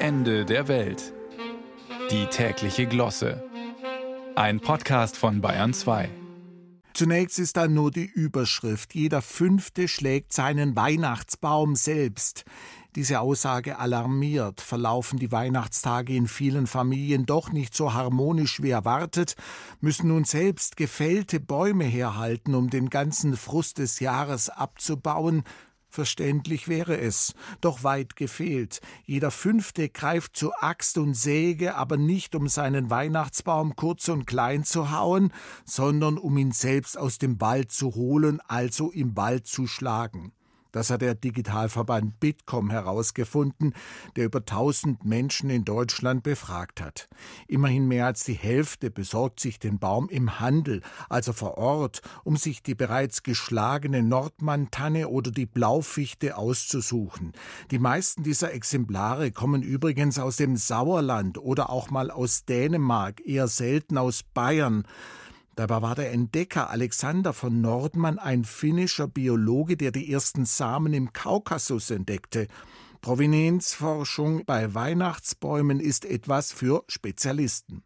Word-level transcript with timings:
Ende 0.00 0.44
der 0.44 0.68
Welt. 0.68 1.12
Die 2.12 2.26
tägliche 2.26 2.86
Glosse. 2.86 3.42
Ein 4.36 4.60
Podcast 4.60 5.16
von 5.16 5.40
Bayern 5.40 5.74
2. 5.74 6.08
Zunächst 6.94 7.40
ist 7.40 7.56
da 7.56 7.66
nur 7.66 7.90
die 7.90 8.04
Überschrift. 8.04 8.94
Jeder 8.94 9.22
Fünfte 9.22 9.88
schlägt 9.88 10.32
seinen 10.32 10.76
Weihnachtsbaum 10.76 11.74
selbst. 11.74 12.44
Diese 12.94 13.18
Aussage 13.18 13.80
alarmiert. 13.80 14.60
Verlaufen 14.60 15.18
die 15.18 15.32
Weihnachtstage 15.32 16.14
in 16.14 16.28
vielen 16.28 16.68
Familien 16.68 17.26
doch 17.26 17.50
nicht 17.50 17.74
so 17.74 17.92
harmonisch 17.92 18.62
wie 18.62 18.70
erwartet, 18.70 19.34
müssen 19.80 20.08
nun 20.08 20.24
selbst 20.24 20.76
gefällte 20.76 21.40
Bäume 21.40 21.84
herhalten, 21.84 22.54
um 22.54 22.70
den 22.70 22.88
ganzen 22.88 23.36
Frust 23.36 23.78
des 23.78 23.98
Jahres 23.98 24.48
abzubauen, 24.48 25.42
Verständlich 25.90 26.68
wäre 26.68 26.98
es, 26.98 27.34
doch 27.60 27.82
weit 27.82 28.14
gefehlt. 28.14 28.80
Jeder 29.04 29.30
Fünfte 29.30 29.88
greift 29.88 30.36
zu 30.36 30.52
Axt 30.54 30.98
und 30.98 31.14
Säge, 31.14 31.76
aber 31.76 31.96
nicht 31.96 32.34
um 32.34 32.46
seinen 32.46 32.90
Weihnachtsbaum 32.90 33.74
kurz 33.74 34.08
und 34.08 34.26
klein 34.26 34.64
zu 34.64 34.90
hauen, 34.90 35.32
sondern 35.64 36.18
um 36.18 36.36
ihn 36.36 36.52
selbst 36.52 36.98
aus 36.98 37.18
dem 37.18 37.40
Wald 37.40 37.72
zu 37.72 37.94
holen, 37.94 38.40
also 38.46 38.90
im 38.90 39.16
Wald 39.16 39.46
zu 39.46 39.66
schlagen. 39.66 40.32
Das 40.72 40.90
hat 40.90 41.00
der 41.02 41.14
Digitalverband 41.14 42.20
Bitkom 42.20 42.70
herausgefunden, 42.70 43.74
der 44.16 44.26
über 44.26 44.40
1000 44.40 45.04
Menschen 45.04 45.48
in 45.48 45.64
Deutschland 45.64 46.22
befragt 46.22 46.80
hat. 46.80 47.08
Immerhin 47.46 47.88
mehr 47.88 48.06
als 48.06 48.24
die 48.24 48.34
Hälfte 48.34 48.90
besorgt 48.90 49.40
sich 49.40 49.58
den 49.58 49.78
Baum 49.78 50.08
im 50.08 50.40
Handel, 50.40 50.82
also 51.08 51.32
vor 51.32 51.56
Ort, 51.56 52.02
um 52.24 52.36
sich 52.36 52.62
die 52.62 52.74
bereits 52.74 53.22
geschlagene 53.22 54.02
Nordmann-Tanne 54.02 55.08
oder 55.08 55.30
die 55.30 55.46
Blaufichte 55.46 56.36
auszusuchen. 56.36 57.32
Die 57.70 57.78
meisten 57.78 58.22
dieser 58.22 58.52
Exemplare 58.52 59.32
kommen 59.32 59.62
übrigens 59.62 60.18
aus 60.18 60.36
dem 60.36 60.56
Sauerland 60.56 61.38
oder 61.38 61.70
auch 61.70 61.90
mal 61.90 62.10
aus 62.10 62.44
Dänemark, 62.44 63.26
eher 63.26 63.48
selten 63.48 63.96
aus 63.96 64.22
Bayern. 64.22 64.84
Dabei 65.58 65.82
war 65.82 65.96
der 65.96 66.12
Entdecker 66.12 66.70
Alexander 66.70 67.32
von 67.32 67.60
Nordmann 67.60 68.20
ein 68.20 68.44
finnischer 68.44 69.08
Biologe, 69.08 69.76
der 69.76 69.90
die 69.90 70.12
ersten 70.12 70.44
Samen 70.44 70.92
im 70.92 71.12
Kaukasus 71.12 71.90
entdeckte. 71.90 72.46
Provenienzforschung 73.00 74.44
bei 74.44 74.72
Weihnachtsbäumen 74.72 75.80
ist 75.80 76.04
etwas 76.04 76.52
für 76.52 76.84
Spezialisten. 76.86 77.82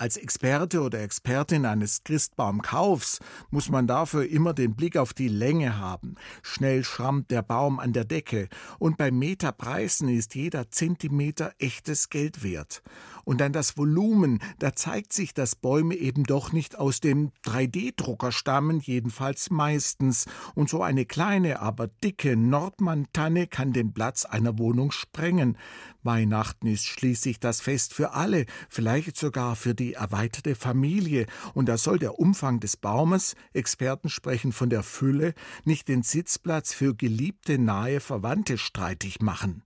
Als 0.00 0.16
Experte 0.16 0.80
oder 0.80 1.02
Expertin 1.02 1.66
eines 1.66 2.04
Christbaumkaufs 2.04 3.18
muss 3.50 3.68
man 3.68 3.86
dafür 3.86 4.26
immer 4.26 4.54
den 4.54 4.74
Blick 4.74 4.96
auf 4.96 5.12
die 5.12 5.28
Länge 5.28 5.76
haben. 5.76 6.14
Schnell 6.40 6.84
schrammt 6.84 7.30
der 7.30 7.42
Baum 7.42 7.78
an 7.78 7.92
der 7.92 8.06
Decke 8.06 8.48
und 8.78 8.96
bei 8.96 9.10
Meterpreisen 9.10 10.08
ist 10.08 10.34
jeder 10.34 10.70
Zentimeter 10.70 11.52
echtes 11.58 12.08
Geld 12.08 12.42
wert. 12.42 12.82
Und 13.24 13.42
dann 13.42 13.52
das 13.52 13.76
Volumen, 13.76 14.40
da 14.58 14.74
zeigt 14.74 15.12
sich, 15.12 15.34
dass 15.34 15.54
Bäume 15.54 15.94
eben 15.94 16.24
doch 16.24 16.52
nicht 16.52 16.78
aus 16.78 17.00
dem 17.00 17.30
3D-Drucker 17.44 18.32
stammen, 18.32 18.80
jedenfalls 18.80 19.50
meistens. 19.50 20.24
Und 20.54 20.70
so 20.70 20.82
eine 20.82 21.04
kleine, 21.04 21.60
aber 21.60 21.86
dicke 21.86 22.36
Nordmann-Tanne 22.36 23.46
kann 23.46 23.72
den 23.72 23.92
Platz 23.92 24.24
einer 24.24 24.58
Wohnung 24.58 24.92
sprengen. 24.92 25.58
Weihnachten 26.02 26.66
ist 26.66 26.86
schließlich 26.86 27.38
das 27.38 27.60
Fest 27.60 27.92
für 27.92 28.12
alle, 28.14 28.46
vielleicht 28.68 29.16
sogar 29.16 29.54
für 29.54 29.74
erweiterte 29.94 30.54
Familie, 30.54 31.26
und 31.54 31.66
da 31.66 31.76
soll 31.76 31.98
der 31.98 32.18
Umfang 32.18 32.60
des 32.60 32.76
Baumes, 32.76 33.34
Experten 33.52 34.08
sprechen 34.08 34.52
von 34.52 34.70
der 34.70 34.82
Fülle, 34.82 35.34
nicht 35.64 35.88
den 35.88 36.02
Sitzplatz 36.02 36.72
für 36.72 36.94
geliebte 36.94 37.58
nahe 37.58 38.00
Verwandte 38.00 38.58
streitig 38.58 39.20
machen. 39.20 39.62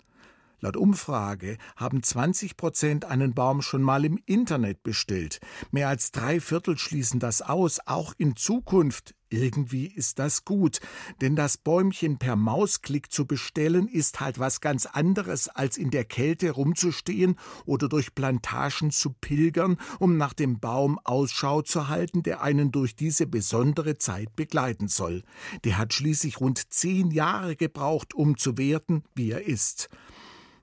Laut 0.64 0.78
Umfrage 0.78 1.58
haben 1.76 2.02
20 2.02 2.56
Prozent 2.56 3.04
einen 3.04 3.34
Baum 3.34 3.60
schon 3.60 3.82
mal 3.82 4.02
im 4.06 4.18
Internet 4.24 4.82
bestellt. 4.82 5.40
Mehr 5.72 5.88
als 5.88 6.10
drei 6.10 6.40
Viertel 6.40 6.78
schließen 6.78 7.20
das 7.20 7.42
aus, 7.42 7.80
auch 7.84 8.14
in 8.16 8.34
Zukunft. 8.34 9.14
Irgendwie 9.34 9.86
ist 9.86 10.20
das 10.20 10.44
gut, 10.44 10.78
denn 11.20 11.34
das 11.34 11.56
Bäumchen 11.56 12.18
per 12.18 12.36
Mausklick 12.36 13.10
zu 13.10 13.26
bestellen 13.26 13.88
ist 13.88 14.20
halt 14.20 14.38
was 14.38 14.60
ganz 14.60 14.86
anderes, 14.86 15.48
als 15.48 15.76
in 15.76 15.90
der 15.90 16.04
Kälte 16.04 16.52
rumzustehen 16.52 17.36
oder 17.66 17.88
durch 17.88 18.14
Plantagen 18.14 18.92
zu 18.92 19.10
pilgern, 19.10 19.76
um 19.98 20.16
nach 20.16 20.34
dem 20.34 20.60
Baum 20.60 21.00
Ausschau 21.02 21.62
zu 21.62 21.88
halten, 21.88 22.22
der 22.22 22.42
einen 22.42 22.70
durch 22.70 22.94
diese 22.94 23.26
besondere 23.26 23.98
Zeit 23.98 24.36
begleiten 24.36 24.86
soll. 24.86 25.24
Der 25.64 25.78
hat 25.78 25.94
schließlich 25.94 26.40
rund 26.40 26.72
zehn 26.72 27.10
Jahre 27.10 27.56
gebraucht, 27.56 28.14
um 28.14 28.36
zu 28.36 28.56
werden, 28.56 29.02
wie 29.16 29.32
er 29.32 29.44
ist. 29.44 29.88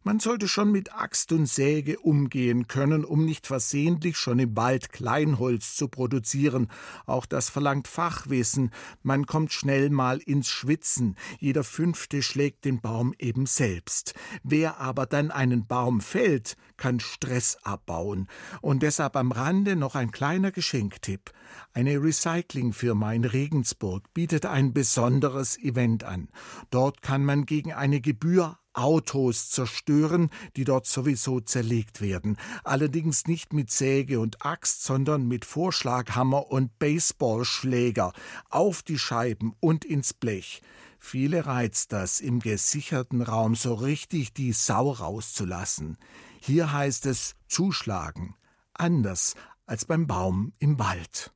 Man 0.03 0.19
sollte 0.19 0.47
schon 0.47 0.71
mit 0.71 0.95
Axt 0.95 1.31
und 1.31 1.45
Säge 1.45 1.99
umgehen 1.99 2.67
können, 2.67 3.05
um 3.05 3.23
nicht 3.23 3.45
versehentlich 3.45 4.17
schon 4.17 4.39
im 4.39 4.57
Wald 4.57 4.91
Kleinholz 4.91 5.75
zu 5.75 5.89
produzieren. 5.89 6.69
Auch 7.05 7.27
das 7.27 7.49
verlangt 7.49 7.87
Fachwissen. 7.87 8.71
Man 9.03 9.27
kommt 9.27 9.53
schnell 9.53 9.91
mal 9.91 10.17
ins 10.17 10.49
Schwitzen. 10.49 11.15
Jeder 11.39 11.63
Fünfte 11.63 12.23
schlägt 12.23 12.65
den 12.65 12.81
Baum 12.81 13.13
eben 13.19 13.45
selbst. 13.45 14.15
Wer 14.41 14.79
aber 14.79 15.05
dann 15.05 15.29
einen 15.29 15.67
Baum 15.67 16.01
fällt, 16.01 16.57
kann 16.77 16.99
Stress 16.99 17.57
abbauen. 17.61 18.27
Und 18.61 18.81
deshalb 18.81 19.15
am 19.15 19.31
Rande 19.31 19.75
noch 19.75 19.93
ein 19.93 20.11
kleiner 20.11 20.51
Geschenktipp. 20.51 21.31
Eine 21.73 22.01
Recyclingfirma 22.01 23.13
in 23.13 23.25
Regensburg 23.25 24.11
bietet 24.15 24.47
ein 24.47 24.73
besonderes 24.73 25.59
Event 25.59 26.03
an. 26.03 26.29
Dort 26.71 27.03
kann 27.03 27.23
man 27.23 27.45
gegen 27.45 27.71
eine 27.71 28.01
Gebühr 28.01 28.57
Autos 28.73 29.49
zerstören, 29.49 30.29
die 30.55 30.63
dort 30.63 30.85
sowieso 30.85 31.39
zerlegt 31.39 32.01
werden. 32.01 32.37
Allerdings 32.63 33.27
nicht 33.27 33.53
mit 33.53 33.71
Säge 33.71 34.19
und 34.19 34.45
Axt, 34.45 34.83
sondern 34.83 35.27
mit 35.27 35.45
Vorschlaghammer 35.45 36.51
und 36.51 36.77
Baseballschläger 36.79 38.13
auf 38.49 38.81
die 38.83 38.99
Scheiben 38.99 39.53
und 39.59 39.85
ins 39.85 40.13
Blech. 40.13 40.61
Viele 40.99 41.47
reizt 41.47 41.93
das, 41.93 42.19
im 42.19 42.39
gesicherten 42.39 43.21
Raum 43.21 43.55
so 43.55 43.73
richtig 43.73 44.33
die 44.33 44.53
Sau 44.53 44.91
rauszulassen. 44.91 45.97
Hier 46.39 46.71
heißt 46.71 47.07
es 47.07 47.35
zuschlagen. 47.47 48.35
Anders 48.73 49.35
als 49.65 49.85
beim 49.85 50.05
Baum 50.07 50.53
im 50.59 50.77
Wald. 50.79 51.31